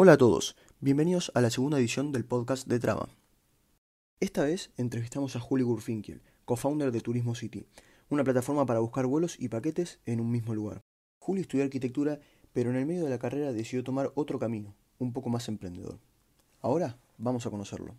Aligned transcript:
Hola 0.00 0.12
a 0.12 0.16
todos, 0.16 0.54
bienvenidos 0.78 1.32
a 1.34 1.40
la 1.40 1.50
segunda 1.50 1.76
edición 1.76 2.12
del 2.12 2.24
podcast 2.24 2.68
de 2.68 2.78
Trama. 2.78 3.08
Esta 4.20 4.44
vez 4.44 4.70
entrevistamos 4.76 5.34
a 5.34 5.40
Juli 5.40 5.64
Gurfinkel, 5.64 6.22
co-founder 6.44 6.92
de 6.92 7.00
Turismo 7.00 7.34
City, 7.34 7.66
una 8.08 8.22
plataforma 8.22 8.64
para 8.64 8.78
buscar 8.78 9.06
vuelos 9.06 9.34
y 9.40 9.48
paquetes 9.48 9.98
en 10.06 10.20
un 10.20 10.30
mismo 10.30 10.54
lugar. 10.54 10.82
Juli 11.18 11.40
estudió 11.40 11.64
arquitectura, 11.64 12.20
pero 12.52 12.70
en 12.70 12.76
el 12.76 12.86
medio 12.86 13.02
de 13.02 13.10
la 13.10 13.18
carrera 13.18 13.52
decidió 13.52 13.82
tomar 13.82 14.12
otro 14.14 14.38
camino, 14.38 14.76
un 15.00 15.12
poco 15.12 15.30
más 15.30 15.48
emprendedor. 15.48 15.98
Ahora 16.60 16.96
vamos 17.16 17.44
a 17.46 17.50
conocerlo. 17.50 17.96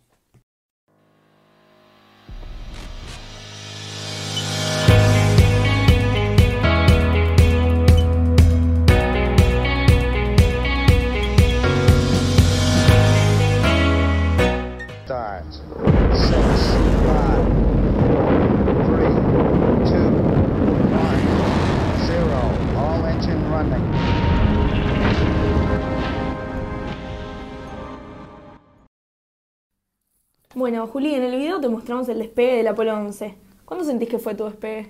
Bueno, 30.79 30.93
Juli, 30.93 31.13
en 31.13 31.23
el 31.23 31.35
video 31.35 31.59
te 31.59 31.67
mostramos 31.67 32.07
el 32.07 32.19
despegue 32.19 32.55
del 32.55 32.67
Apolo 32.69 32.93
11. 32.97 33.35
¿Cuándo 33.65 33.83
sentís 33.83 34.07
que 34.07 34.17
fue 34.17 34.33
tu 34.33 34.45
despegue? 34.45 34.87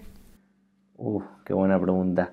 Uf, 0.95 1.23
qué 1.43 1.55
buena 1.55 1.81
pregunta. 1.81 2.31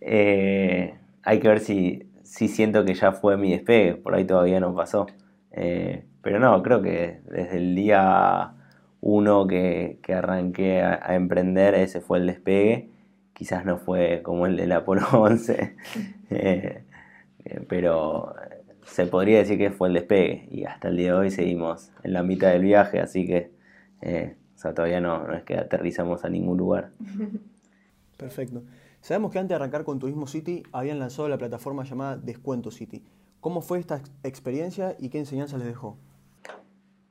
Eh, 0.00 0.96
hay 1.22 1.38
que 1.38 1.46
ver 1.46 1.60
si, 1.60 2.10
si 2.24 2.48
siento 2.48 2.84
que 2.84 2.94
ya 2.94 3.12
fue 3.12 3.36
mi 3.36 3.52
despegue, 3.52 3.94
por 3.94 4.16
ahí 4.16 4.24
todavía 4.24 4.58
no 4.58 4.74
pasó. 4.74 5.06
Eh, 5.52 6.06
pero 6.22 6.40
no, 6.40 6.60
creo 6.64 6.82
que 6.82 7.20
desde 7.30 7.58
el 7.58 7.76
día 7.76 8.54
uno 9.00 9.46
que, 9.46 10.00
que 10.02 10.14
arranqué 10.14 10.82
a, 10.82 11.14
emprender, 11.14 11.76
ese 11.76 12.00
fue 12.00 12.18
el 12.18 12.26
despegue. 12.26 12.90
Quizás 13.32 13.64
no 13.64 13.78
fue 13.78 14.22
como 14.24 14.46
el 14.46 14.56
del 14.56 14.72
Apolo 14.72 15.06
11, 15.12 15.76
eh, 16.30 16.82
eh, 17.44 17.64
pero 17.68 18.34
se 18.88 19.06
podría 19.06 19.38
decir 19.38 19.58
que 19.58 19.70
fue 19.70 19.88
el 19.88 19.94
despegue. 19.94 20.48
Y 20.50 20.64
hasta 20.64 20.88
el 20.88 20.96
día 20.96 21.12
de 21.12 21.18
hoy 21.18 21.30
seguimos 21.30 21.90
en 22.02 22.12
la 22.12 22.22
mitad 22.22 22.50
del 22.50 22.62
viaje, 22.62 23.00
así 23.00 23.26
que 23.26 23.52
eh, 24.02 24.36
o 24.56 24.58
sea, 24.58 24.74
todavía 24.74 25.00
no, 25.00 25.26
no 25.26 25.34
es 25.34 25.44
que 25.44 25.56
aterrizamos 25.56 26.24
a 26.24 26.28
ningún 26.28 26.58
lugar. 26.58 26.90
Perfecto. 28.16 28.64
Sabemos 29.00 29.32
que 29.32 29.38
antes 29.38 29.50
de 29.50 29.54
arrancar 29.54 29.84
con 29.84 29.98
Turismo 29.98 30.26
City 30.26 30.62
habían 30.72 30.98
lanzado 30.98 31.28
la 31.28 31.38
plataforma 31.38 31.84
llamada 31.84 32.16
Descuento 32.16 32.70
City. 32.70 33.04
¿Cómo 33.40 33.60
fue 33.60 33.78
esta 33.78 33.96
ex- 33.96 34.10
experiencia 34.24 34.96
y 34.98 35.08
qué 35.10 35.18
enseñanza 35.18 35.56
les 35.58 35.66
dejó? 35.68 35.96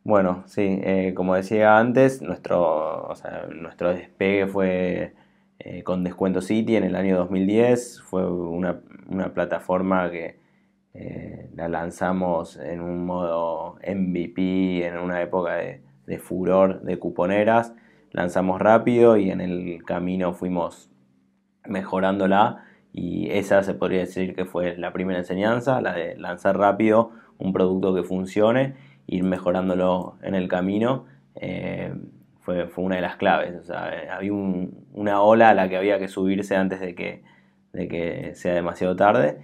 Bueno, 0.03 0.43
sí, 0.47 0.61
eh, 0.83 1.13
como 1.15 1.35
decía 1.35 1.77
antes, 1.77 2.21
nuestro, 2.21 3.07
o 3.07 3.15
sea, 3.15 3.47
nuestro 3.47 3.89
despegue 3.93 4.47
fue 4.47 5.13
eh, 5.59 5.83
con 5.83 6.03
Descuento 6.03 6.41
City 6.41 6.77
en 6.77 6.85
el 6.85 6.95
año 6.95 7.17
2010. 7.17 8.01
Fue 8.01 8.29
una, 8.29 8.79
una 9.09 9.33
plataforma 9.33 10.09
que 10.09 10.39
eh, 10.97 11.49
la 11.55 11.67
lanzamos 11.69 12.57
en 12.57 12.81
un 12.81 13.05
modo 13.05 13.75
MVP, 13.85 14.85
en 14.87 14.97
una 14.97 15.21
época 15.21 15.55
de, 15.55 15.81
furor 16.19 16.81
de 16.81 16.97
cuponeras. 16.99 17.73
Lanzamos 18.11 18.59
rápido 18.61 19.17
y 19.17 19.29
en 19.31 19.41
el 19.41 19.83
camino 19.85 20.33
fuimos 20.33 20.89
mejorándola 21.65 22.63
y 22.93 23.29
esa 23.31 23.63
se 23.63 23.73
podría 23.73 23.99
decir 23.99 24.35
que 24.35 24.45
fue 24.45 24.77
la 24.77 24.93
primera 24.93 25.19
enseñanza, 25.19 25.81
la 25.81 25.93
de 25.93 26.15
lanzar 26.17 26.57
rápido 26.57 27.11
un 27.37 27.53
producto 27.53 27.93
que 27.93 28.03
funcione, 28.03 28.73
ir 29.05 29.23
mejorándolo 29.23 30.17
en 30.23 30.33
el 30.35 30.47
camino, 30.47 31.05
eh, 31.35 31.93
fue, 32.41 32.67
fue 32.67 32.83
una 32.85 32.95
de 32.95 33.01
las 33.01 33.17
claves. 33.17 33.69
Eh, 33.69 34.09
había 34.09 34.33
un- 34.33 34.87
una 34.93 35.21
ola 35.21 35.49
a 35.49 35.53
la 35.53 35.69
que 35.69 35.77
había 35.77 35.99
que 35.99 36.07
subirse 36.07 36.55
antes 36.55 36.79
de 36.79 36.95
que, 36.95 37.23
de 37.73 37.87
que 37.87 38.31
sea 38.35 38.53
demasiado 38.55 38.95
tarde. 38.95 39.37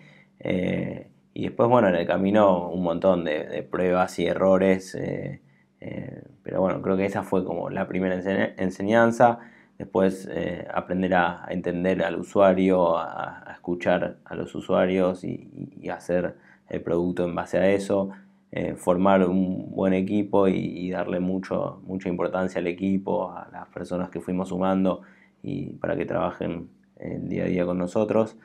Y 1.33 1.43
después, 1.43 1.69
bueno, 1.69 1.87
en 1.89 1.95
el 1.95 2.05
camino 2.07 2.69
un 2.69 2.83
montón 2.83 3.23
de, 3.23 3.63
pruebas 3.63 4.19
y 4.19 4.25
errores. 4.27 4.95
eh, 4.95 5.41
eh, 5.81 6.23
pero 6.43 6.61
bueno, 6.61 6.81
creo 6.81 6.95
que 6.97 7.05
esa 7.05 7.23
fue 7.23 7.43
como 7.45 7.69
la 7.69 7.87
primera 7.87 8.15
ense- 8.17 8.53
enseñanza. 8.57 9.39
Después 9.77 10.27
eh, 10.31 10.67
aprender 10.73 11.15
a, 11.15 11.45
entender 11.49 12.03
al 12.03 12.19
usuario, 12.19 12.97
a, 12.97 13.51
escuchar 13.53 14.17
a 14.25 14.35
los 14.35 14.53
usuarios 14.55 15.23
y, 15.23 15.49
y 15.81 15.89
hacer 15.89 16.35
el 16.69 16.81
producto 16.81 17.23
en 17.25 17.35
base 17.35 17.57
a 17.57 17.69
eso. 17.71 18.11
formar 18.77 19.27
un 19.27 19.71
buen 19.71 19.93
equipo 19.93 20.47
y, 20.47 20.53
y 20.55 20.91
darle 20.91 21.19
mucho, 21.19 21.81
mucha 21.87 22.07
importancia 22.09 22.59
al 22.59 22.67
equipo, 22.67 23.31
a 23.31 23.49
las 23.51 23.67
personas 23.69 24.09
que 24.11 24.21
fuimos 24.21 24.49
sumando 24.49 25.01
y 25.41 25.73
para 25.77 25.95
que 25.97 26.05
trabajen 26.05 26.69
el 26.99 27.27
día 27.29 27.43
a 27.45 27.47
día 27.47 27.65
con 27.65 27.77
nosotros. 27.79 28.37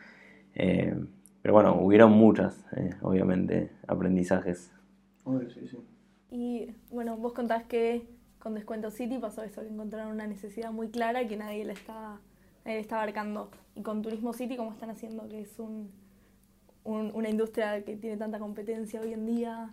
Pero 1.42 1.54
bueno, 1.54 1.76
hubieron 1.80 2.12
muchas, 2.12 2.64
eh, 2.76 2.90
obviamente, 3.02 3.70
aprendizajes. 3.86 4.72
Y 6.30 6.70
bueno, 6.90 7.16
vos 7.16 7.32
contás 7.32 7.64
que 7.64 8.06
con 8.38 8.54
Descuento 8.54 8.90
City 8.90 9.18
pasó 9.18 9.42
eso, 9.42 9.62
que 9.62 9.68
encontraron 9.68 10.12
una 10.12 10.26
necesidad 10.26 10.72
muy 10.72 10.88
clara 10.88 11.26
que 11.26 11.36
nadie 11.36 11.64
le 11.64 11.72
está, 11.72 12.18
nadie 12.64 12.76
le 12.76 12.80
está 12.80 12.96
abarcando. 12.96 13.50
Y 13.74 13.82
con 13.82 14.02
Turismo 14.02 14.32
City, 14.32 14.56
¿cómo 14.56 14.72
están 14.72 14.90
haciendo? 14.90 15.28
Que 15.28 15.40
es 15.42 15.58
un, 15.58 15.90
un- 16.84 17.10
una 17.14 17.28
industria 17.28 17.82
que 17.84 17.96
tiene 17.96 18.16
tanta 18.16 18.38
competencia 18.38 19.00
hoy 19.00 19.12
en 19.12 19.26
día. 19.26 19.70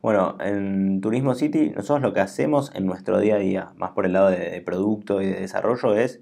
Bueno, 0.00 0.36
en 0.40 1.00
Turismo 1.00 1.34
City 1.34 1.70
nosotros 1.70 2.02
lo 2.02 2.12
que 2.12 2.20
hacemos 2.20 2.74
en 2.74 2.86
nuestro 2.86 3.20
día 3.20 3.36
a 3.36 3.38
día, 3.38 3.72
más 3.76 3.92
por 3.92 4.04
el 4.06 4.12
lado 4.14 4.30
de, 4.30 4.50
de 4.50 4.60
producto 4.60 5.22
y 5.22 5.26
de 5.26 5.40
desarrollo, 5.40 5.94
es 5.94 6.20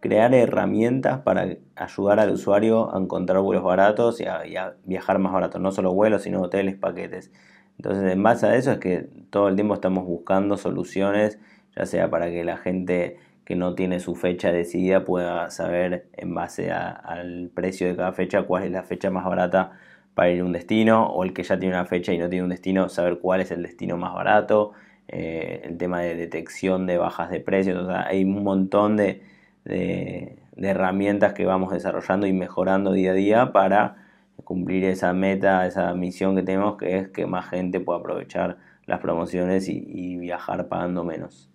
crear 0.00 0.34
herramientas 0.34 1.20
para 1.20 1.56
ayudar 1.76 2.20
al 2.20 2.30
usuario 2.30 2.94
a 2.94 2.98
encontrar 2.98 3.40
vuelos 3.42 3.62
baratos 3.62 4.20
y 4.20 4.24
a, 4.24 4.74
viajar 4.84 5.18
más 5.18 5.32
barato, 5.32 5.58
no 5.58 5.72
solo 5.72 5.92
vuelos, 5.92 6.22
sino 6.22 6.40
hoteles, 6.40 6.76
paquetes. 6.76 7.30
Entonces, 7.76 8.12
en 8.12 8.22
base 8.22 8.46
a 8.46 8.56
eso 8.56 8.72
es 8.72 8.78
que 8.78 9.08
todo 9.30 9.48
el 9.48 9.56
tiempo 9.56 9.74
estamos 9.74 10.04
buscando 10.06 10.56
soluciones, 10.56 11.38
ya 11.76 11.86
sea 11.86 12.10
para 12.10 12.30
que 12.30 12.44
la 12.44 12.56
gente 12.56 13.18
que 13.44 13.56
no 13.56 13.74
tiene 13.74 14.00
su 14.00 14.14
fecha 14.14 14.52
decidida 14.52 15.04
pueda 15.04 15.50
saber 15.50 16.08
en 16.12 16.34
base 16.34 16.70
al 16.72 17.50
precio 17.54 17.88
de 17.88 17.96
cada 17.96 18.12
fecha 18.12 18.42
cuál 18.42 18.64
es 18.64 18.70
la 18.70 18.82
fecha 18.82 19.10
más 19.10 19.24
barata 19.24 19.72
para 20.14 20.30
ir 20.30 20.40
a 20.40 20.44
un 20.44 20.52
destino, 20.52 21.06
o 21.06 21.24
el 21.24 21.32
que 21.32 21.42
ya 21.42 21.58
tiene 21.58 21.74
una 21.74 21.86
fecha 21.86 22.12
y 22.12 22.18
no 22.18 22.28
tiene 22.28 22.44
un 22.44 22.50
destino, 22.50 22.88
saber 22.88 23.18
cuál 23.18 23.40
es 23.40 23.50
el 23.50 23.62
destino 23.62 23.96
más 23.96 24.14
barato, 24.14 24.72
eh, 25.08 25.62
el 25.64 25.78
tema 25.78 26.00
de 26.00 26.14
detección 26.14 26.86
de 26.86 26.98
bajas 26.98 27.30
de 27.30 27.40
precios, 27.40 27.82
o 27.82 27.86
sea, 27.86 28.06
hay 28.06 28.24
un 28.24 28.42
montón 28.44 28.96
de, 28.96 29.22
de- 29.64 30.38
herramientas 30.56 31.32
que 31.32 31.46
vamos 31.46 31.72
desarrollando 31.72 32.26
y 32.26 32.32
mejorando 32.32 32.92
día 32.92 33.12
a 33.12 33.14
día 33.14 33.52
para 33.52 33.96
cumplir 34.44 34.84
esa 34.84 35.12
meta, 35.12 35.66
esa 35.66 35.94
misión 35.94 36.36
que 36.36 36.42
tenemos, 36.42 36.76
que 36.76 36.98
es 36.98 37.08
que 37.08 37.26
más 37.26 37.48
gente 37.48 37.80
pueda 37.80 38.00
aprovechar 38.00 38.58
las 38.86 39.00
promociones 39.00 39.68
y, 39.68 40.16
viajar 40.16 40.68
pagando 40.68 41.04
menos. 41.04 41.48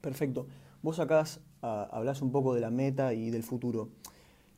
Perfecto. 0.00 0.46
Vos 0.82 1.00
acá 1.00 1.24
ah, 1.62 1.88
hablás 1.92 2.22
un 2.22 2.32
poco 2.32 2.54
de 2.54 2.60
la 2.60 2.70
meta 2.70 3.12
y 3.12 3.30
del 3.30 3.42
futuro. 3.42 3.88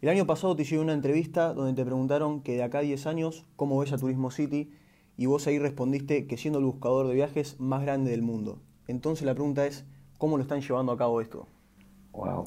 El 0.01 0.11
año 0.11 0.27
pasado 0.27 0.55
te 0.55 0.63
hicieron 0.63 0.85
una 0.85 0.93
entrevista 0.93 1.55
donde 1.55 1.73
te 1.73 1.85
preguntaron 1.85 2.43
que 2.43 2.57
de 2.57 2.63
acá 2.63 2.79
a 2.79 2.83
10 2.83 3.07
años, 3.07 3.47
¿cómo 3.57 3.79
ves 3.79 3.93
a 3.93 3.99
Turismo 3.99 4.31
City? 4.31 4.71
Y 5.17 5.27
vos 5.27 5.47
ahí 5.47 5.59
respondiste 5.59 6.27
que 6.27 6.37
siendo 6.37 6.59
el 6.59 6.67
buscador 6.67 7.09
de 7.09 7.15
viajes 7.15 7.59
más 7.59 7.83
grande 7.83 8.11
del 8.11 8.21
mundo. 8.21 8.59
Entonces 8.87 9.25
la 9.25 9.33
pregunta 9.33 9.67
es, 9.67 9.87
¿cómo 10.19 10.37
lo 10.37 10.43
están 10.43 10.61
llevando 10.61 10.93
a 10.93 10.99
cabo 10.99 11.23
esto? 11.23 11.47
Wow. 12.15 12.45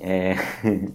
Eh, 0.00 0.36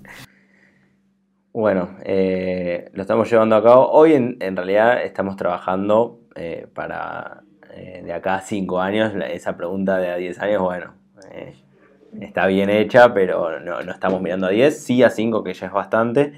bueno, 1.53 1.97
eh, 2.03 2.89
lo 2.93 3.01
estamos 3.01 3.29
llevando 3.29 3.55
a 3.55 3.63
cabo. 3.63 3.89
Hoy 3.89 4.13
en, 4.13 4.37
en 4.39 4.55
realidad 4.55 5.03
estamos 5.03 5.35
trabajando 5.35 6.19
eh, 6.35 6.67
para 6.73 7.41
eh, 7.73 8.03
de 8.05 8.13
acá 8.13 8.35
a 8.35 8.41
5 8.41 8.79
años. 8.79 9.13
Esa 9.31 9.57
pregunta 9.57 9.97
de 9.97 10.11
a 10.11 10.15
10 10.17 10.39
años, 10.39 10.61
bueno, 10.61 10.93
está 12.21 12.45
bien 12.45 12.69
hecha, 12.69 13.13
pero 13.15 13.59
no, 13.59 13.81
no 13.81 13.91
estamos 13.91 14.21
mirando 14.21 14.45
a 14.47 14.51
10, 14.51 14.83
sí 14.83 15.01
a 15.01 15.09
5, 15.09 15.43
que 15.43 15.53
ya 15.53 15.67
es 15.67 15.73
bastante. 15.73 16.33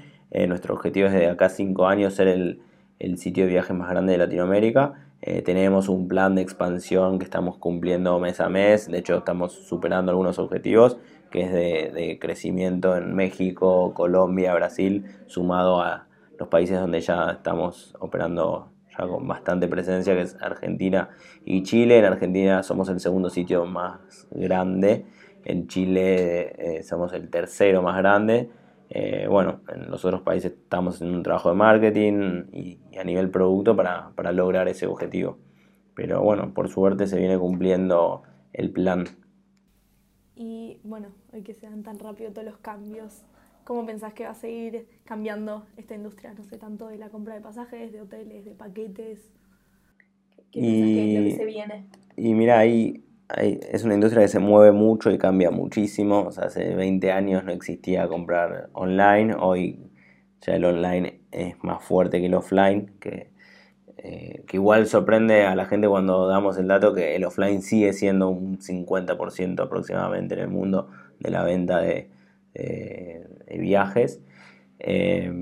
Nuestro 0.48 0.74
objetivo 0.74 1.06
es 1.06 1.14
de 1.14 1.28
acá 1.28 1.46
a 1.46 1.50
5 1.50 1.86
años 1.86 2.14
ser 2.14 2.28
el, 2.28 2.60
el 2.98 3.18
sitio 3.18 3.44
de 3.44 3.50
viajes 3.50 3.76
más 3.76 3.88
grande 3.88 4.12
de 4.12 4.18
Latinoamérica. 4.18 5.05
Eh, 5.28 5.42
tenemos 5.42 5.88
un 5.88 6.06
plan 6.06 6.36
de 6.36 6.42
expansión 6.42 7.18
que 7.18 7.24
estamos 7.24 7.58
cumpliendo 7.58 8.20
mes 8.20 8.38
a 8.38 8.48
mes, 8.48 8.88
de 8.88 8.98
hecho 8.98 9.16
estamos 9.16 9.52
superando 9.52 10.12
algunos 10.12 10.38
objetivos, 10.38 10.98
que 11.32 11.42
es 11.42 11.52
de, 11.52 12.18
crecimiento 12.20 12.96
en 12.96 13.12
México, 13.12 13.92
Colombia, 13.92 14.54
Brasil, 14.54 15.04
sumado 15.26 15.82
a 15.82 16.06
los 16.38 16.46
países 16.46 16.78
donde 16.78 17.00
ya 17.00 17.32
estamos 17.32 17.96
operando 17.98 18.70
ya 18.96 19.08
con 19.08 19.26
bastante 19.26 19.66
presencia, 19.66 20.14
que 20.14 20.22
es 20.22 20.36
Argentina 20.40 21.10
y 21.44 21.64
Chile. 21.64 21.98
En 21.98 22.04
Argentina 22.04 22.62
somos 22.62 22.88
el 22.88 23.00
segundo 23.00 23.28
sitio 23.28 23.66
más 23.66 24.28
grande, 24.30 25.06
en 25.44 25.66
Chile 25.66 26.78
eh, 26.78 26.82
somos 26.84 27.12
el 27.14 27.30
tercero 27.30 27.82
más 27.82 27.96
grande 27.96 28.48
Eh, 28.88 29.26
bueno, 29.28 29.60
en 29.68 29.90
los 29.90 30.04
otros 30.04 30.22
países 30.22 30.52
estamos 30.52 31.02
en 31.02 31.14
un 31.14 31.22
trabajo 31.22 31.48
de 31.48 31.56
marketing 31.56 32.44
y, 32.52 32.78
a 32.98 33.04
nivel 33.04 33.30
producto 33.30 33.76
para, 33.76 34.10
para, 34.14 34.32
lograr 34.32 34.68
ese 34.68 34.86
objetivo. 34.86 35.38
Pero 35.94 36.22
bueno, 36.22 36.54
por 36.54 36.68
suerte 36.68 37.06
se 37.06 37.18
viene 37.18 37.38
cumpliendo 37.38 38.22
el 38.52 38.70
plan. 38.70 39.04
Y 40.34 40.78
bueno, 40.84 41.08
hoy 41.32 41.42
que 41.42 41.54
se 41.54 41.66
dan 41.66 41.82
tan 41.82 41.98
rápido 41.98 42.30
todos 42.30 42.46
los 42.46 42.58
cambios, 42.58 43.24
¿cómo 43.64 43.84
pensás 43.84 44.14
que 44.14 44.24
va 44.24 44.30
a 44.30 44.34
seguir 44.34 44.86
cambiando 45.04 45.66
esta 45.76 45.94
industria? 45.94 46.34
No 46.34 46.44
sé, 46.44 46.58
tanto 46.58 46.88
de 46.88 46.98
la 46.98 47.08
compra 47.08 47.34
de 47.34 47.40
pasajes, 47.40 47.92
de 47.92 48.02
hoteles, 48.02 48.44
de 48.44 48.52
paquetes. 48.52 49.32
¿Qué 50.52 50.60
y, 50.60 50.94
que 50.94 51.16
es 51.16 51.22
lo 51.22 51.30
que 51.30 51.36
se 51.36 51.44
viene? 51.44 51.86
Y 52.16 52.34
mira, 52.34 52.58
ahí 52.58 53.04
es 53.34 53.84
una 53.84 53.94
industria 53.94 54.22
que 54.22 54.28
se 54.28 54.38
mueve 54.38 54.72
mucho 54.72 55.10
y 55.10 55.18
cambia 55.18 55.50
muchísimo. 55.50 56.22
O 56.26 56.32
sea, 56.32 56.44
hace 56.44 56.74
20 56.74 57.12
años 57.12 57.44
no 57.44 57.52
existía 57.52 58.08
comprar 58.08 58.70
online. 58.72 59.34
Hoy 59.38 59.80
ya 60.40 60.56
el 60.56 60.64
online 60.64 61.20
es 61.32 61.56
más 61.62 61.82
fuerte 61.84 62.20
que 62.20 62.26
el 62.26 62.34
offline. 62.34 62.92
Que, 63.00 63.30
eh, 63.98 64.44
que 64.46 64.56
igual 64.58 64.86
sorprende 64.86 65.44
a 65.44 65.56
la 65.56 65.66
gente 65.66 65.88
cuando 65.88 66.28
damos 66.28 66.58
el 66.58 66.68
dato 66.68 66.94
que 66.94 67.16
el 67.16 67.24
offline 67.24 67.62
sigue 67.62 67.92
siendo 67.92 68.28
un 68.28 68.58
50% 68.60 69.60
aproximadamente 69.62 70.34
en 70.34 70.40
el 70.40 70.48
mundo 70.48 70.88
de 71.18 71.30
la 71.30 71.42
venta 71.42 71.80
de, 71.80 72.10
viajes. 73.58 74.20
Eh, 74.78 75.32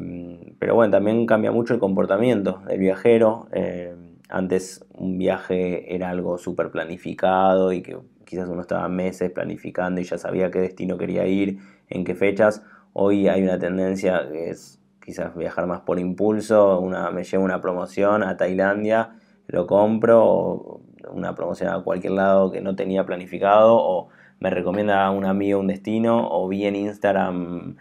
pero 0.58 0.74
bueno, 0.74 0.92
también 0.92 1.26
cambia 1.26 1.52
mucho 1.52 1.74
el 1.74 1.80
comportamiento 1.80 2.62
del 2.66 2.78
viajero. 2.78 3.48
Eh, 3.52 3.94
antes 4.34 4.84
un 4.92 5.16
viaje 5.16 5.94
era 5.94 6.10
algo 6.10 6.38
súper 6.38 6.72
planificado 6.72 7.72
y 7.72 7.82
que 7.82 7.96
quizás 8.24 8.48
uno 8.48 8.62
estaba 8.62 8.88
meses 8.88 9.30
planificando 9.30 10.00
y 10.00 10.04
ya 10.04 10.18
sabía 10.18 10.50
qué 10.50 10.58
destino 10.58 10.98
quería 10.98 11.24
ir, 11.28 11.58
en 11.88 12.02
qué 12.02 12.16
fechas. 12.16 12.64
Hoy 12.94 13.28
hay 13.28 13.44
una 13.44 13.60
tendencia 13.60 14.28
que 14.28 14.50
es 14.50 14.80
quizás 15.00 15.36
viajar 15.36 15.68
más 15.68 15.82
por 15.82 16.00
impulso, 16.00 16.80
una, 16.80 17.12
me 17.12 17.22
llevo 17.22 17.44
una 17.44 17.60
promoción 17.60 18.24
a 18.24 18.36
Tailandia, 18.36 19.12
lo 19.46 19.68
compro, 19.68 20.24
o 20.24 20.80
una 21.12 21.36
promoción 21.36 21.68
a 21.72 21.84
cualquier 21.84 22.14
lado 22.14 22.50
que 22.50 22.60
no 22.60 22.74
tenía 22.74 23.06
planificado, 23.06 23.76
o 23.76 24.08
me 24.40 24.50
recomienda 24.50 25.04
a 25.06 25.12
un 25.12 25.26
amigo 25.26 25.60
un 25.60 25.68
destino, 25.68 26.28
o 26.28 26.48
vi 26.48 26.64
en 26.64 26.74
Instagram 26.74 27.76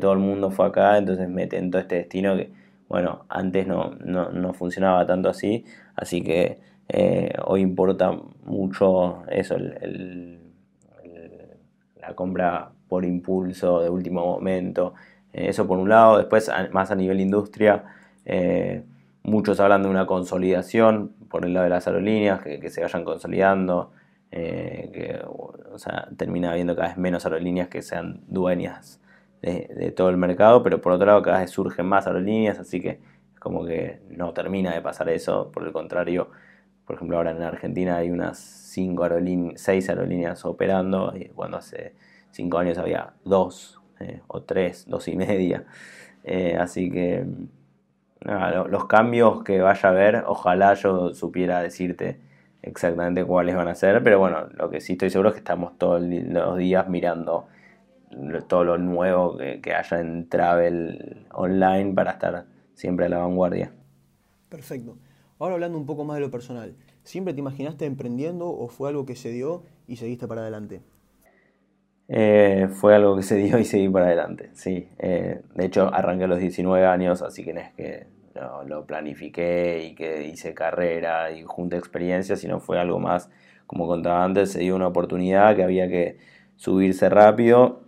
todo 0.00 0.12
el 0.12 0.20
mundo 0.20 0.50
fue 0.50 0.66
acá, 0.66 0.98
entonces 0.98 1.28
me 1.28 1.46
tentó 1.48 1.78
este 1.78 1.96
destino 1.96 2.36
que 2.36 2.50
bueno, 2.88 3.24
antes 3.28 3.66
no, 3.66 3.90
no, 4.04 4.52
funcionaba 4.54 5.06
tanto 5.06 5.28
así, 5.28 5.64
así 5.96 6.22
que 6.22 6.58
eh, 6.88 7.32
hoy 7.44 7.60
importa 7.60 8.16
mucho 8.44 9.24
eso, 9.28 9.56
la 12.00 12.14
compra 12.14 12.70
por 12.88 13.04
impulso 13.04 13.80
de 13.80 13.90
último 13.90 14.24
momento. 14.24 14.94
Eh, 15.32 15.48
eso 15.48 15.66
por 15.66 15.78
un 15.78 15.88
lado, 15.88 16.18
después 16.18 16.48
más 16.70 16.90
a 16.92 16.94
nivel 16.94 17.20
industria, 17.20 17.84
eh, 18.24 18.84
muchos 19.24 19.58
hablan 19.58 19.82
de 19.82 19.88
una 19.88 20.06
consolidación 20.06 21.12
por 21.28 21.44
el 21.44 21.54
lado 21.54 21.64
de 21.64 21.70
las 21.70 21.88
aerolíneas, 21.88 22.40
que, 22.42 22.70
se 22.70 22.82
vayan 22.82 23.04
consolidando, 23.04 23.90
que 24.30 25.20
termina 26.16 26.52
habiendo 26.52 26.76
cada 26.76 26.88
vez 26.88 26.98
menos 26.98 27.24
aerolíneas 27.24 27.68
que 27.68 27.82
sean 27.82 28.20
dueñas 28.28 29.00
de, 29.42 29.92
todo 29.96 30.08
el 30.08 30.16
mercado, 30.16 30.62
pero 30.62 30.80
por 30.80 30.92
otro 30.92 31.06
lado 31.06 31.22
cada 31.22 31.40
vez 31.40 31.50
surgen 31.50 31.86
más 31.86 32.06
aerolíneas, 32.06 32.58
así 32.58 32.80
que 32.80 33.00
es 33.34 33.40
como 33.40 33.64
que 33.64 34.00
no 34.10 34.32
termina 34.32 34.74
de 34.74 34.80
pasar 34.80 35.08
eso, 35.08 35.50
por 35.52 35.64
el 35.64 35.72
contrario, 35.72 36.30
por 36.84 36.96
ejemplo 36.96 37.16
ahora 37.16 37.30
en 37.30 37.42
Argentina 37.42 37.96
hay 37.96 38.10
unas 38.10 38.38
5 38.38 39.02
aerolíneas, 39.02 39.60
6 39.60 39.88
aerolíneas 39.88 40.44
operando, 40.44 41.12
y 41.16 41.26
cuando 41.26 41.58
hace 41.58 41.94
5 42.30 42.58
años 42.58 42.78
había 42.78 43.14
2 43.24 43.80
eh, 44.00 44.20
o 44.26 44.42
3, 44.42 44.86
2 44.88 45.08
y 45.08 45.16
media, 45.16 45.64
eh, 46.24 46.56
así 46.58 46.90
que 46.90 47.24
los 48.68 48.86
cambios 48.86 49.44
que 49.44 49.60
vaya 49.60 49.88
a 49.88 49.92
haber, 49.92 50.24
ojalá 50.26 50.74
yo 50.74 51.14
supiera 51.14 51.60
decirte 51.60 52.18
exactamente 52.62 53.24
cuáles 53.24 53.54
van 53.54 53.68
a 53.68 53.74
ser, 53.74 54.02
pero 54.02 54.18
bueno, 54.18 54.48
lo 54.54 54.68
que 54.70 54.80
sí 54.80 54.92
estoy 54.92 55.10
seguro 55.10 55.28
es 55.28 55.34
que 55.34 55.40
estamos 55.40 55.78
todos 55.78 56.02
los 56.02 56.56
días 56.58 56.88
mirando 56.88 57.46
todo 58.48 58.64
lo 58.64 58.78
nuevo 58.78 59.36
que, 59.36 59.74
haya 59.74 60.00
en 60.00 60.28
travel 60.28 61.26
online 61.32 61.92
para 61.94 62.12
estar 62.12 62.46
siempre 62.74 63.06
a 63.06 63.08
la 63.08 63.18
vanguardia. 63.18 63.72
Perfecto. 64.48 64.98
Ahora 65.38 65.54
hablando 65.54 65.76
un 65.76 65.86
poco 65.86 66.04
más 66.04 66.16
de 66.16 66.22
lo 66.22 66.30
personal, 66.30 66.74
¿siempre 67.02 67.34
te 67.34 67.40
imaginaste 67.40 67.84
emprendiendo 67.84 68.48
o 68.48 68.68
fue 68.68 68.88
algo 68.88 69.04
que 69.04 69.16
se 69.16 69.30
dio 69.30 69.64
y 69.86 69.96
seguiste 69.96 70.26
para 70.26 70.42
adelante? 70.42 70.80
Eh, 72.08 72.68
fue 72.70 72.94
algo 72.94 73.16
que 73.16 73.22
se 73.22 73.36
dio 73.36 73.58
y 73.58 73.64
seguí 73.64 73.88
para 73.88 74.06
adelante, 74.06 74.50
sí. 74.54 74.88
Eh, 74.98 75.42
de 75.54 75.66
hecho, 75.66 75.92
arranqué 75.92 76.24
a 76.24 76.28
los 76.28 76.38
19 76.38 76.86
años, 76.86 77.22
así 77.22 77.44
que 77.44 77.52
no 77.52 77.60
es 77.60 77.72
que 77.72 78.06
lo 78.66 78.84
planifiqué 78.84 79.88
y 79.90 79.94
que 79.94 80.26
hice 80.26 80.52
carrera 80.52 81.32
y 81.32 81.42
junté 81.42 81.76
experiencias, 81.76 82.40
sino 82.40 82.60
fue 82.60 82.78
algo 82.78 82.98
más, 82.98 83.30
como 83.66 83.86
contaba 83.86 84.22
antes, 84.22 84.52
se 84.52 84.60
dio 84.60 84.76
una 84.76 84.88
oportunidad 84.88 85.56
que 85.56 85.62
había 85.62 85.88
que 85.88 86.18
subirse 86.56 87.08
rápido 87.08 87.85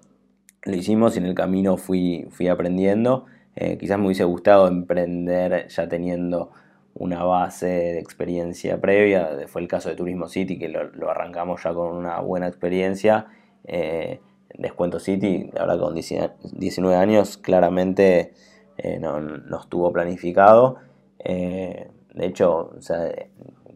lo 0.63 0.77
hicimos 0.77 1.17
y 1.17 1.19
en 1.19 1.27
el 1.27 1.35
camino 1.35 1.77
fui, 1.77 2.27
fui 2.31 2.49
aprendiendo. 2.49 3.27
Eh, 3.57 3.77
quizás 3.79 3.99
me 3.99 4.07
hubiese 4.07 4.25
gustado 4.25 4.69
emprender 4.69 5.69
ya 5.69 5.89
teniendo 5.89 6.51
una 6.95 7.25
base 7.25 7.67
de 7.67 7.99
experiencia 7.99 8.81
previa. 8.81 9.31
Fue 9.49 9.61
el 9.63 9.69
caso 9.69 9.89
de 9.89 9.97
Turismo 9.97 10.29
City, 10.29 10.59
que 10.59 10.69
lo, 10.69 11.11
arrancamos 11.11 11.63
ya 11.63 11.73
con 11.73 11.97
una 11.97 12.21
buena 12.21 12.49
experiencia. 12.49 13.27
Eh, 13.65 14.21
Descuento 14.55 14.99
City, 14.99 15.51
ahora 15.59 15.79
con 15.79 15.95
19 15.95 16.97
años, 16.97 17.37
claramente 17.37 18.33
eh, 18.79 18.99
no, 18.99 19.21
no, 19.21 19.61
estuvo 19.61 19.93
planificado. 19.93 20.77
de 21.25 21.91
hecho, 22.27 22.73
o 22.77 22.81
sea, 22.81 23.13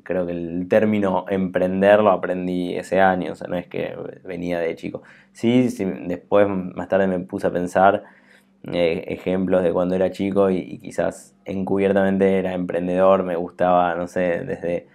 creo 0.02 0.26
que 0.26 0.32
el 0.32 0.68
término 0.68 1.24
emprender 1.28 2.00
lo 2.00 2.10
aprendí 2.10 2.74
ese 2.76 3.00
año, 3.00 3.32
o 3.32 3.34
sea, 3.34 3.48
no 3.48 3.56
es 3.56 3.66
que 3.66 3.96
venía 4.24 4.58
de 4.60 4.74
chico. 4.76 5.02
Sí, 5.32 5.68
después 6.06 6.48
más 6.48 6.88
tarde 6.88 7.06
me 7.06 7.20
puse 7.20 7.46
a 7.46 7.52
pensar 7.52 8.04
eh, 8.72 9.04
ejemplos 9.08 9.62
de 9.64 9.72
cuando 9.72 9.96
era 9.96 10.10
chico 10.12 10.48
y, 10.50 10.78
quizás 10.78 11.36
encubiertamente 11.44 12.38
era 12.38 12.54
emprendedor, 12.54 13.24
me 13.24 13.34
gustaba, 13.36 13.94
no 13.96 14.06
sé, 14.06 14.44
desde 14.44 14.86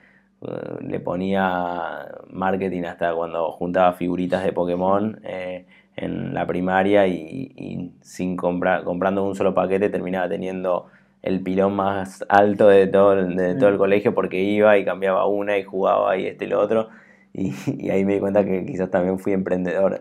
uh, 0.41 0.81
le 0.81 0.99
ponía 1.01 2.07
marketing 2.29 2.83
hasta 2.83 3.13
cuando 3.13 3.51
juntaba 3.51 3.93
figuritas 3.93 4.43
de 4.43 4.53
Pokémon 4.53 5.19
eh, 5.23 5.65
en 5.97 6.33
la 6.33 6.47
primaria 6.47 7.07
y, 7.07 7.91
sin 8.01 8.37
comprar, 8.37 8.83
comprando 8.83 9.23
un 9.25 9.35
solo 9.35 9.53
paquete 9.53 9.89
terminaba 9.89 10.29
teniendo 10.29 10.87
el 11.21 11.41
pilón 11.41 11.75
más 11.75 12.23
alto 12.29 12.67
de 12.67 12.87
todo, 12.87 13.15
de 13.15 13.55
todo 13.55 13.69
el 13.69 13.77
colegio 13.77 14.13
porque 14.13 14.41
iba 14.41 14.77
y 14.77 14.85
cambiaba 14.85 15.27
una 15.27 15.57
y 15.57 15.63
jugaba 15.63 16.17
y 16.17 16.27
este 16.27 16.45
y 16.45 16.47
lo 16.49 16.59
otro. 16.59 16.89
Y, 17.33 17.89
ahí 17.91 18.03
me 18.03 18.15
di 18.15 18.19
cuenta 18.19 18.43
que 18.43 18.65
quizás 18.65 18.89
también 18.89 19.19
fui 19.19 19.31
emprendedor 19.31 19.99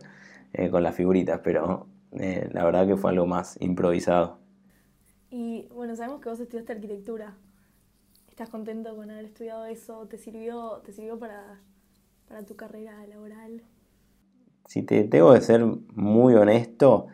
eh, 0.54 0.70
con 0.70 0.82
las 0.82 0.94
figuritas, 0.94 1.40
pero 1.44 1.86
eh, 2.12 2.48
la 2.52 2.64
verdad 2.64 2.86
que 2.86 2.96
fue 2.96 3.10
algo 3.10 3.26
más 3.26 3.60
improvisado. 3.60 4.38
Y 5.30 5.68
bueno, 5.74 5.94
sabemos 5.96 6.22
que 6.22 6.30
vos 6.30 6.40
estudiaste 6.40 6.72
arquitectura. 6.72 7.34
¿Estás 8.30 8.48
contento 8.48 8.96
con 8.96 9.10
haber 9.10 9.26
estudiado 9.26 9.66
eso? 9.66 10.06
¿Te 10.06 10.16
sirvió, 10.16 10.80
te 10.84 10.92
sirvió 10.92 11.18
para, 11.18 11.60
para 12.26 12.42
tu 12.44 12.56
carrera 12.56 13.06
laboral? 13.06 13.62
Si 14.66 14.82
te 14.82 15.04
tengo 15.04 15.34
que 15.34 15.40
ser 15.42 15.64
muy 15.94 16.34
honesto, 16.34 17.08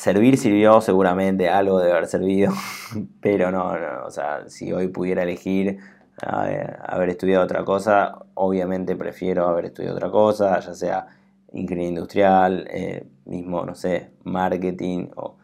Servir 0.00 0.38
sirvió 0.38 0.80
seguramente, 0.80 1.50
algo 1.50 1.78
de 1.78 1.92
haber 1.92 2.06
servido, 2.06 2.54
pero 3.20 3.50
no, 3.50 3.78
no, 3.78 4.06
o 4.06 4.10
sea, 4.10 4.48
si 4.48 4.72
hoy 4.72 4.88
pudiera 4.88 5.24
elegir 5.24 5.76
haber 6.22 7.10
estudiado 7.10 7.44
otra 7.44 7.66
cosa, 7.66 8.18
obviamente 8.32 8.96
prefiero 8.96 9.46
haber 9.46 9.66
estudiado 9.66 9.96
otra 9.96 10.10
cosa, 10.10 10.58
ya 10.60 10.74
sea 10.74 11.06
ingeniería 11.52 11.90
industrial, 11.90 12.66
eh, 12.70 13.08
mismo, 13.26 13.66
no 13.66 13.74
sé, 13.74 14.12
marketing 14.24 15.08
o, 15.16 15.36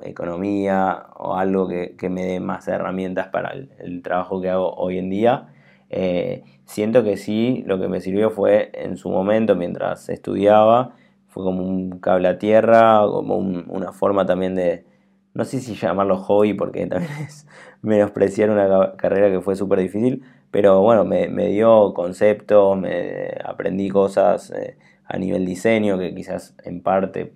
economía 0.00 1.08
o 1.16 1.36
algo 1.36 1.68
que, 1.68 2.08
me 2.08 2.24
dé 2.24 2.40
más 2.40 2.68
herramientas 2.68 3.28
para 3.28 3.52
el, 3.52 4.00
trabajo 4.00 4.40
que 4.40 4.48
hago 4.48 4.72
hoy 4.74 4.96
en 4.96 5.10
día. 5.10 5.48
Eh, 5.90 6.44
siento 6.64 7.04
que 7.04 7.18
sí, 7.18 7.62
lo 7.66 7.78
que 7.78 7.88
me 7.88 8.00
sirvió 8.00 8.30
fue 8.30 8.70
en 8.72 8.96
su 8.96 9.10
momento, 9.10 9.54
mientras 9.54 10.08
estudiaba, 10.08 10.94
fue 11.32 11.44
como 11.44 11.64
un 11.64 11.98
cable 11.98 12.28
a 12.28 12.38
tierra, 12.38 13.00
como 13.06 13.38
una 13.38 13.92
forma 13.92 14.26
también 14.26 14.54
de, 14.54 14.84
no 15.32 15.46
sé 15.46 15.60
si 15.60 15.74
llamarlo 15.74 16.18
hobby, 16.18 16.52
porque 16.52 16.86
también 16.86 17.10
es 17.26 17.46
menospreciar 17.80 18.50
una 18.50 18.96
carrera 18.96 19.30
que 19.30 19.40
fue 19.40 19.56
súper 19.56 19.78
difícil, 19.80 20.24
pero 20.50 20.82
bueno, 20.82 21.06
me, 21.06 21.48
dio 21.48 21.94
conceptos, 21.94 22.78
me 22.78 23.34
aprendí 23.44 23.88
cosas 23.88 24.50
eh, 24.50 24.76
a 25.06 25.16
nivel 25.16 25.46
diseño 25.46 25.98
que 25.98 26.14
quizás 26.14 26.54
en 26.64 26.82
parte 26.82 27.32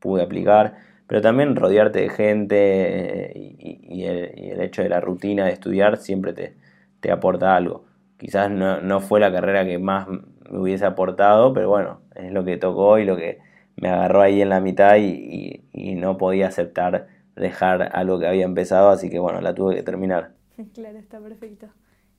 pude 0.00 0.22
aplicar, 0.22 0.74
pero 1.06 1.22
también 1.22 1.56
rodearte 1.56 2.00
de 2.02 2.08
gente 2.10 2.56
eh, 2.58 3.56
y, 3.58 4.04
el, 4.04 4.60
hecho 4.60 4.82
de 4.82 4.90
la 4.90 5.00
rutina 5.00 5.46
de 5.46 5.52
estudiar 5.52 5.96
siempre 5.96 6.34
te, 6.34 6.56
te 7.00 7.10
aporta 7.10 7.56
algo. 7.56 7.86
Quizás 8.18 8.50
no, 8.50 8.82
no 8.82 9.00
fue 9.00 9.18
la 9.18 9.32
carrera 9.32 9.64
que 9.64 9.78
más 9.78 10.06
me 10.50 10.58
hubiese 10.58 10.84
aportado, 10.84 11.52
pero 11.52 11.68
bueno, 11.68 12.00
es 12.14 12.32
lo 12.32 12.44
que 12.44 12.56
tocó 12.56 12.98
y 12.98 13.04
lo 13.04 13.16
que 13.16 13.38
me 13.76 13.88
agarró 13.88 14.20
ahí 14.20 14.42
en 14.42 14.48
la 14.48 14.60
mitad 14.60 14.96
y, 14.98 15.64
y 15.72 15.94
no 15.94 16.18
podía 16.18 16.48
aceptar 16.48 17.08
dejar 17.36 17.90
algo 17.96 18.18
que 18.18 18.26
había 18.26 18.44
empezado, 18.44 18.90
así 18.90 19.10
que 19.10 19.18
bueno, 19.18 19.40
la 19.40 19.54
tuve 19.54 19.76
que 19.76 19.82
terminar. 19.82 20.32
Claro, 20.74 20.98
está 20.98 21.18
perfecto. 21.18 21.68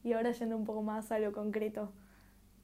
Y 0.03 0.13
ahora 0.13 0.31
yendo 0.31 0.57
un 0.57 0.65
poco 0.65 0.81
más 0.81 1.11
a 1.11 1.19
lo 1.19 1.31
concreto, 1.31 1.91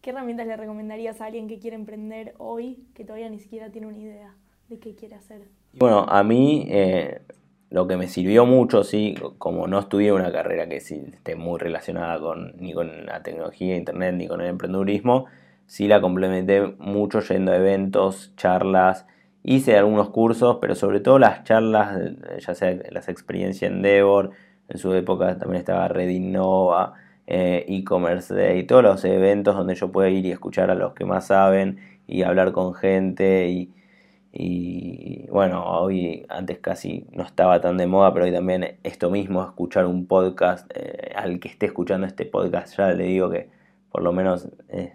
¿qué 0.01 0.09
herramientas 0.09 0.47
le 0.47 0.57
recomendarías 0.57 1.21
a 1.21 1.25
alguien 1.25 1.47
que 1.47 1.59
quiere 1.59 1.75
emprender 1.75 2.33
hoy 2.39 2.87
que 2.95 3.03
todavía 3.03 3.29
ni 3.29 3.39
siquiera 3.39 3.69
tiene 3.69 3.87
una 3.87 3.99
idea 3.99 4.35
de 4.69 4.79
qué 4.79 4.95
quiere 4.95 5.15
hacer? 5.15 5.43
Bueno, 5.73 6.05
a 6.09 6.23
mí 6.23 6.65
eh, 6.69 7.21
lo 7.69 7.87
que 7.87 7.95
me 7.95 8.07
sirvió 8.07 8.45
mucho, 8.45 8.83
sí, 8.83 9.15
como 9.37 9.67
no 9.67 9.79
estudié 9.79 10.13
una 10.13 10.31
carrera 10.31 10.67
que 10.67 10.79
sí 10.79 11.03
esté 11.13 11.35
muy 11.35 11.59
relacionada 11.59 12.19
con, 12.19 12.55
ni 12.57 12.73
con 12.73 13.05
la 13.05 13.21
tecnología, 13.21 13.75
internet, 13.75 14.15
ni 14.15 14.27
con 14.27 14.41
el 14.41 14.47
emprendedurismo, 14.47 15.25
sí 15.67 15.87
la 15.87 16.01
complementé 16.01 16.75
mucho 16.79 17.19
yendo 17.21 17.51
a 17.51 17.57
eventos, 17.57 18.33
charlas, 18.35 19.05
hice 19.43 19.77
algunos 19.77 20.09
cursos, 20.09 20.57
pero 20.59 20.75
sobre 20.75 20.99
todo 20.99 21.19
las 21.19 21.43
charlas, 21.43 21.97
ya 22.39 22.55
sea 22.55 22.75
las 22.91 23.09
experiencias 23.09 23.69
en 23.69 23.77
Endeavor, 23.77 24.31
en 24.69 24.77
su 24.77 24.93
época 24.93 25.37
también 25.37 25.59
estaba 25.59 25.87
Red 25.87 26.09
Innova, 26.09 26.93
eh, 27.27 27.65
e-commerce 27.67 28.33
day, 28.33 28.63
todos 28.63 28.83
los 28.83 29.05
eventos 29.05 29.55
donde 29.55 29.75
yo 29.75 29.91
puedo 29.91 30.07
ir 30.09 30.25
y 30.25 30.31
escuchar 30.31 30.71
a 30.71 30.75
los 30.75 30.93
que 30.93 31.05
más 31.05 31.27
saben 31.27 31.79
y 32.07 32.23
hablar 32.23 32.53
con 32.53 32.73
gente 32.73 33.49
y, 33.49 35.27
bueno, 35.29 35.63
hoy 35.65 36.25
antes 36.29 36.59
casi 36.59 37.05
no 37.11 37.23
estaba 37.23 37.59
tan 37.59 37.77
de 37.77 37.87
moda, 37.87 38.13
pero 38.13 38.25
hoy 38.25 38.31
también 38.31 38.77
esto 38.83 39.09
mismo, 39.09 39.43
escuchar 39.43 39.85
un 39.85 40.05
podcast, 40.07 40.69
eh, 40.75 41.11
al 41.15 41.39
que 41.39 41.49
esté 41.49 41.65
escuchando 41.65 42.05
este 42.07 42.25
podcast 42.25 42.77
ya 42.77 42.89
le 42.91 43.05
digo 43.05 43.29
que 43.29 43.49
por 43.91 44.03
lo 44.03 44.13
menos 44.13 44.47
eh, 44.69 44.93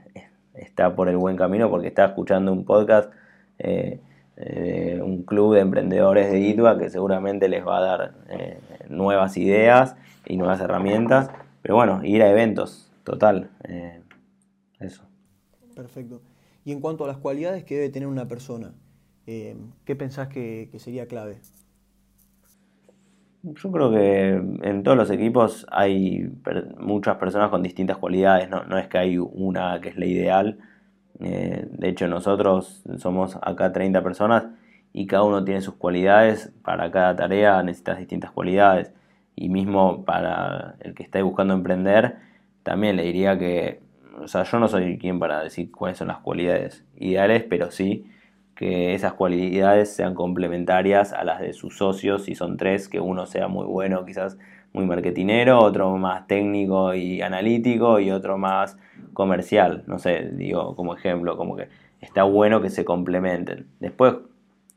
está 0.55 0.95
por 0.95 1.09
el 1.09 1.17
buen 1.17 1.37
camino 1.37 1.71
porque 1.71 1.89
está 1.89 2.07
escuchando 2.07 2.53
un 2.53 2.65
podcast 2.65 3.13
de 3.59 4.01
un 5.05 5.23
club 5.23 5.55
de 5.55 5.61
emprendedores 5.61 6.33
de 6.33 6.41
ITUA 6.41 6.79
que 6.79 6.91
seguramente 6.91 7.49
les 7.49 7.65
va 7.65 7.79
a 7.79 7.81
dar 7.81 8.15
nuevas 8.89 9.37
ideas 9.37 9.95
y 10.27 10.37
nuevas 10.37 10.61
herramientas 10.61 11.31
pero 11.63 11.77
bueno, 11.77 12.05
ir 12.05 12.23
a 12.23 12.31
eventos, 12.31 12.91
total. 13.05 13.51
Eh, 13.65 14.01
eso. 14.81 15.05
Perfecto. 15.77 16.21
Y 16.65 16.73
en 16.73 16.81
cuanto 16.81 17.05
a 17.05 17.07
las 17.07 17.19
cualidades 17.19 17.65
que 17.65 17.77
debe 17.77 17.89
tener 17.89 18.09
una 18.09 18.27
persona, 18.27 18.75
eh, 19.27 19.57
¿qué 19.85 19.95
pensás 19.95 20.29
que, 20.29 20.69
sería 20.79 21.07
clave? 21.07 21.39
Yo 23.43 23.73
creo 23.73 23.91
que 23.91 24.29
en 24.69 24.83
todos 24.85 24.97
los 24.97 25.11
equipos 25.11 25.67
hay 25.71 26.31
muchas 26.79 27.17
personas 27.17 27.51
con 27.51 27.63
distintas 27.63 27.97
cualidades, 27.97 28.49
no, 28.49 28.79
es 28.79 28.87
que 28.87 28.99
hay 28.99 29.19
una 29.19 29.81
que 29.81 29.89
es 29.89 29.97
la 29.97 30.07
ideal. 30.07 30.59
Eh, 31.19 31.67
de 31.69 31.89
hecho, 31.89 32.07
nosotros 32.07 32.85
somos 32.99 33.39
acá 33.43 33.73
30 33.73 34.03
personas 34.03 34.47
y 34.93 35.07
cada 35.07 35.25
uno 35.25 35.45
tiene 35.45 35.61
sus 35.61 35.75
cualidades. 35.75 36.53
Para 36.63 36.91
cada 36.93 37.17
tarea 37.17 37.61
necesitas 37.65 37.99
distintas 37.99 38.31
cualidades 38.31 38.93
y 39.35 39.49
mismo 39.49 40.05
para 40.05 40.77
el 40.81 40.95
que 40.95 41.03
esté 41.03 41.23
buscando 41.23 41.55
emprender, 41.55 42.19
también 42.63 42.97
le 42.97 43.03
diría 43.05 43.39
que, 43.39 43.81
o 44.21 44.29
sea, 44.29 44.45
yo 44.45 44.59
no 44.61 44.69
soy 44.69 44.99
quien 44.99 45.19
para 45.19 45.43
decir 45.43 45.73
cuáles 45.73 45.99
son 45.99 46.09
las 46.09 46.19
cualidades 46.19 46.85
ideales, 46.97 47.45
pero 47.49 47.73
sí 47.73 48.07
que 48.55 48.95
esas 48.95 49.15
cualidades 49.15 49.95
sean 49.95 50.15
complementarias 50.15 51.13
a 51.13 51.25
las 51.25 51.41
de 51.41 51.53
sus 51.53 51.77
socios, 51.77 52.25
si 52.25 52.35
son 52.35 52.57
tres, 52.57 52.89
que 52.89 53.01
uno 53.01 53.27
sea 53.27 53.49
muy 53.49 53.67
bueno, 53.67 54.05
quizás 54.05 54.39
muy 54.73 54.87
marketinero, 54.87 55.61
otro 55.61 55.97
más 55.97 56.27
técnico 56.27 56.95
y 56.95 57.23
analítico 57.23 58.01
y 58.01 58.11
otro 58.11 58.39
más 58.39 58.79
comercial, 59.13 59.85
no 59.87 59.99
sé, 59.99 60.31
digo 60.33 60.75
como 60.77 60.95
ejemplo, 60.95 61.37
como 61.37 61.57
que 61.57 61.69
está 62.01 62.25
bueno 62.25 62.61
que 62.61 62.71
se 62.71 62.85
complementen. 62.85 63.67
Después, 63.81 64.15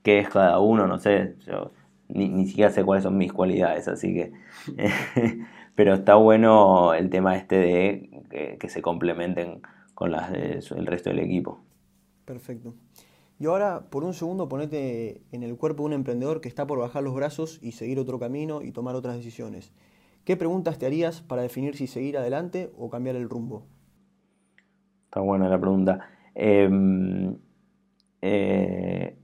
¿qué 0.04 0.20
es 0.20 0.30
cada 0.30 0.60
uno? 0.60 0.88
No 0.88 1.00
sé, 1.00 1.36
yo 1.46 1.72
ni, 2.08 2.46
siquiera 2.46 2.72
sé 2.72 2.84
cuáles 2.84 3.04
son 3.04 3.18
mis 3.18 3.34
cualidades, 3.34 3.88
así 3.88 4.14
que... 4.14 4.34
pero 5.76 5.96
está 5.96 6.16
bueno 6.16 6.94
el 6.94 7.10
tema 7.10 7.36
este 7.36 7.58
de 7.58 8.58
que, 8.60 8.70
se 8.70 8.82
complementen 8.82 9.62
con 9.94 10.12
las 10.12 10.32
del 10.32 10.86
resto 10.86 11.10
del 11.10 11.20
equipo. 11.20 11.60
Perfecto. 12.26 12.74
Y 13.40 13.48
ahora, 13.48 13.88
por 13.90 14.04
un 14.04 14.14
segundo, 14.14 14.48
ponete 14.48 15.22
en 15.32 15.44
el 15.44 15.58
cuerpo 15.58 15.84
de 15.84 15.88
un 15.88 15.94
emprendedor 15.94 16.40
que 16.40 16.48
está 16.48 16.66
por 16.66 16.80
bajar 16.80 17.04
los 17.04 17.14
brazos 17.14 17.60
y 17.62 17.74
seguir 17.74 18.00
otro 18.00 18.18
camino 18.18 18.62
y 18.62 18.72
tomar 18.72 18.96
otras 18.96 19.18
decisiones. 19.18 19.74
¿Qué 20.24 20.38
preguntas 20.38 20.80
te 20.80 20.86
harías 20.86 21.22
para 21.22 21.42
definir 21.42 21.76
si 21.76 21.88
seguir 21.88 22.18
adelante 22.18 22.72
o 22.78 22.90
cambiar 22.90 23.16
el 23.16 23.30
rumbo? 23.30 23.66
Está 25.06 25.20
buena 25.20 25.50
la 25.50 25.60
pregunta. 25.60 26.00
Em, 26.34 27.38
eh, 28.22 29.18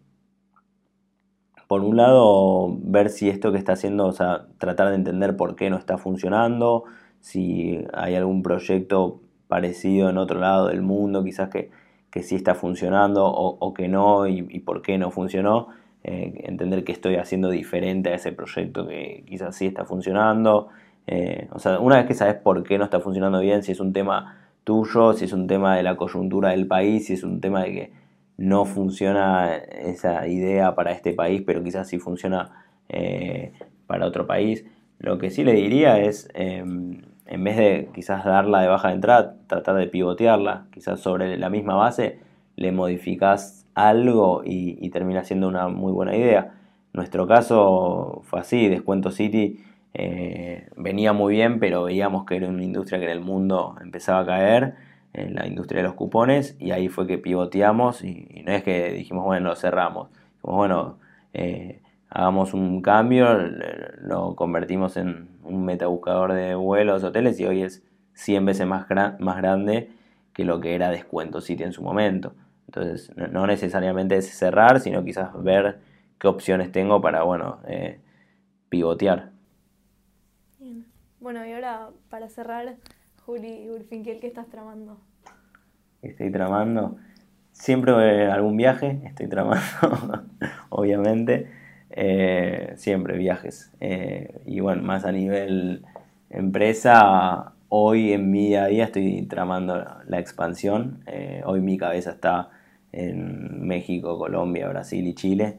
por 1.68 1.82
un 1.82 1.96
lado, 1.96 2.78
ver 2.82 3.10
si 3.10 3.30
esto 3.30 3.52
que 3.54 3.58
está 3.58 3.74
haciendo, 3.74 4.08
o 4.08 4.12
sea, 4.12 4.48
tratar 4.58 4.90
de 4.90 4.96
entender 4.96 5.38
por 5.38 5.56
qué 5.56 5.70
no 5.70 5.78
está 5.78 5.98
funcionando, 5.98 6.84
si 7.22 7.80
hay 7.94 8.16
algún 8.16 8.44
proyecto 8.44 9.22
parecido 9.48 10.10
en 10.10 10.18
otro 10.18 10.40
lado 10.40 10.68
del 10.68 10.82
mundo, 10.82 11.24
quizás 11.24 11.50
que, 11.50 11.72
que 12.12 12.24
sí 12.24 12.36
está 12.36 12.56
funcionando 12.56 13.26
o, 13.26 13.74
que 13.74 13.88
no 13.88 14.28
y, 14.28 14.60
por 14.60 14.82
qué 14.82 14.98
no 14.98 15.12
funcionó. 15.12 15.70
Eh, 16.04 16.46
entender 16.46 16.84
qué 16.84 16.92
estoy 16.92 17.16
haciendo 17.18 17.50
diferente 17.50 18.10
a 18.10 18.16
ese 18.16 18.32
proyecto 18.32 18.88
que 18.88 19.24
quizás 19.28 19.56
sí 19.56 19.68
está 19.68 19.86
funcionando. 19.86 20.70
Eh, 21.08 21.48
o 21.52 21.60
sea, 21.60 21.80
una 21.80 21.98
vez 21.98 22.06
que 22.06 22.14
sabes 22.14 22.36
por 22.36 22.64
qué 22.64 22.78
no 22.78 22.84
está 22.84 23.00
funcionando 23.00 23.40
bien, 23.40 23.64
si 23.64 23.72
es 23.72 23.80
un 23.80 23.94
tema 23.94 24.38
tuyo, 24.64 25.14
si 25.14 25.26
es 25.26 25.34
un 25.34 25.48
tema 25.48 25.76
de 25.76 25.84
la 25.84 25.96
coyuntura 25.96 26.50
del 26.50 26.68
país, 26.68 27.08
si 27.08 27.14
es 27.14 27.24
un 27.24 27.40
tema 27.40 27.64
de 27.64 27.72
que 27.72 27.94
no 28.38 28.66
funciona 28.66 29.56
esa 29.56 30.28
idea 30.28 30.76
para 30.76 30.92
este 30.92 31.14
país, 31.14 31.44
pero 31.46 31.64
quizás 31.64 31.88
sí 31.88 32.00
funciona 32.00 32.66
eh, 32.90 33.54
para 33.88 34.06
otro 34.06 34.28
país. 34.28 34.66
Lo 35.00 35.18
que 35.18 35.30
sí 35.30 35.44
le 35.44 35.54
diría 35.54 36.00
es, 36.00 36.30
em, 36.34 37.02
en 37.32 37.46
vez 37.46 37.56
de 37.56 37.90
quizás 37.96 38.26
darla 38.26 38.62
de 38.62 38.68
baja 38.68 38.90
de 38.90 38.96
entrada, 38.96 39.36
tratar 39.48 39.76
de 39.76 39.88
pivotearla, 39.88 40.66
quizás 40.72 41.00
sobre 41.00 41.38
la 41.38 41.50
misma 41.50 41.76
base, 41.76 42.20
le 42.58 42.74
modificas 42.74 43.66
algo 43.74 44.42
y, 44.44 44.90
termina 44.90 45.24
siendo 45.24 45.48
una 45.48 45.70
muy 45.70 45.94
buena 45.94 46.14
idea. 46.16 46.52
Nuestro 46.92 47.28
caso 47.28 48.22
fue 48.26 48.42
así, 48.42 48.68
Descuento 48.68 49.12
City 49.12 49.64
eh, 49.94 50.68
venía 50.76 51.14
muy 51.14 51.36
bien, 51.36 51.60
pero 51.60 51.84
veíamos 51.84 52.26
que 52.26 52.36
era 52.36 52.50
una 52.50 52.66
industria 52.66 53.00
que 53.00 53.06
en 53.06 53.12
el 53.12 53.22
mundo 53.22 53.76
empezaba 53.82 54.20
a 54.20 54.26
caer 54.26 54.76
en 55.14 55.34
la 55.34 55.48
industria 55.48 55.82
de 55.82 55.88
los 55.88 55.96
cupones 55.96 56.58
y 56.60 56.72
ahí 56.72 56.90
fue 56.90 57.08
que 57.08 57.18
pivoteamos 57.18 58.04
y, 58.04 58.44
no 58.46 58.52
es 58.52 58.64
que 58.64 58.92
dijimos, 58.92 59.24
bueno, 59.24 59.48
lo 59.50 59.56
cerramos. 59.56 60.10
Dijimos, 60.10 60.58
bueno, 60.58 60.98
eh, 61.34 61.80
hagamos 62.12 62.54
un 62.54 62.82
cambio, 62.82 63.26
lo 64.02 64.36
convertimos 64.36 64.98
en 64.98 65.30
un 65.44 65.64
metabuscador 65.64 66.34
de 66.34 66.56
vuelos, 66.56 67.04
hoteles 67.04 67.40
y 67.40 67.46
hoy 67.46 67.64
es 67.64 67.84
100 68.14 68.46
veces 68.46 68.68
más, 68.68 68.86
más 69.20 69.38
grande 69.38 69.90
que 70.34 70.44
lo 70.44 70.60
que 70.60 70.76
era 70.76 70.90
Descuento 70.90 71.40
City 71.40 71.64
en 71.64 71.72
su 71.72 71.82
momento. 71.82 72.34
Entonces, 72.68 73.16
no, 73.16 73.48
necesariamente 73.48 74.18
es 74.18 74.30
cerrar, 74.30 74.82
sino 74.82 75.04
quizás 75.06 75.30
ver 75.42 75.80
qué 76.20 76.28
opciones 76.28 76.72
tengo 76.72 77.02
para, 77.02 77.24
bueno, 77.24 77.60
eh, 77.66 78.00
pivotear. 78.70 79.32
Bien. 80.60 80.86
Bueno, 81.22 81.46
y 81.46 81.54
ahora 81.54 81.90
para 82.10 82.28
cerrar, 82.28 82.76
Juli 83.26 83.70
Urfinkel, 83.70 84.20
¿qué 84.20 84.28
estás 84.28 84.50
tramando? 84.50 85.00
Estoy 86.02 86.30
tramando. 86.30 86.98
Siempre 87.54 88.28
algún 88.28 88.58
viaje, 88.58 89.02
estoy 89.06 89.28
tramando, 89.28 90.24
obviamente. 90.70 91.61
Eh, 91.92 92.74
siempre 92.78 93.18
viajes. 93.18 93.72
Eh, 93.80 94.42
y 94.46 94.60
bueno, 94.60 94.82
más 94.84 95.06
a 95.06 95.12
nivel 95.12 95.84
empresa, 96.30 97.54
hoy 97.70 98.14
en 98.14 98.32
mi 98.32 98.48
día 98.48 98.64
a 98.64 98.68
día 98.68 98.86
estoy 98.86 99.24
tramando 99.24 99.86
la 100.08 100.20
expansión. 100.20 101.04
Eh, 101.08 101.42
hoy 101.46 101.62
mi 101.62 101.78
cabeza 101.78 102.12
está 102.12 102.50
en 102.92 103.66
México, 103.68 104.18
Colombia, 104.18 104.70
Brasil 104.70 105.06
y 105.08 105.14
Chile. 105.16 105.58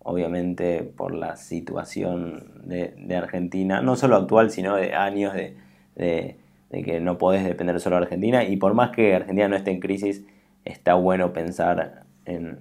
Obviamente 0.00 0.82
por 0.82 1.14
la 1.14 1.36
situación 1.36 2.62
de, 2.64 3.16
Argentina, 3.16 3.80
no 3.80 3.96
solo 3.96 4.16
actual, 4.16 4.50
sino 4.50 4.76
de 4.76 4.94
años 4.94 5.32
de 5.34 6.36
de 6.74 6.82
que 6.82 7.00
no 7.00 7.18
podés 7.18 7.44
depender 7.44 7.78
solo 7.80 7.96
de 7.96 8.02
Argentina 8.02 8.44
y 8.44 8.56
por 8.56 8.74
más 8.74 8.90
que 8.90 9.14
Argentina 9.14 9.48
no 9.48 9.56
esté 9.56 9.70
en 9.70 9.80
crisis, 9.80 10.24
está 10.64 10.94
bueno 10.94 11.32
pensar 11.32 12.04
en, 12.24 12.58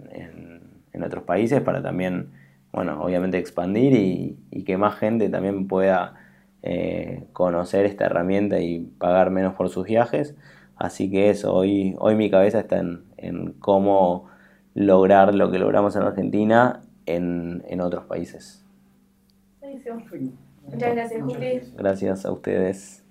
otros 1.03 1.23
países 1.25 1.59
para 1.61 1.81
también, 1.81 2.29
bueno, 2.73 3.01
obviamente 3.03 3.37
expandir 3.37 3.93
y, 3.93 4.63
que 4.63 4.77
más 4.77 4.95
gente 4.95 5.29
también 5.29 5.67
pueda 5.67 6.15
eh, 6.63 7.25
conocer 7.31 7.85
esta 7.85 8.05
herramienta 8.05 8.59
y 8.59 8.79
pagar 8.79 9.29
menos 9.29 9.53
por 9.53 9.69
sus 9.69 9.85
viajes. 9.85 10.35
Así 10.75 11.09
que 11.11 11.29
eso, 11.29 11.53
hoy, 11.53 11.95
hoy 11.99 12.15
mi 12.15 12.31
cabeza 12.31 12.59
está 12.59 12.79
en, 12.79 13.53
cómo 13.59 14.27
lograr 14.73 15.35
lo 15.35 15.51
que 15.51 15.59
logramos 15.59 15.95
en 15.95 16.01
Argentina 16.01 16.81
en, 17.05 17.63
en 17.67 17.79
otros 17.79 18.05
países. 18.05 18.65
Muchas 20.65 20.95
gracias, 20.95 21.21
Juli. 21.21 21.61
Gracias 21.77 22.25
a 22.25 22.31
ustedes. 22.31 23.02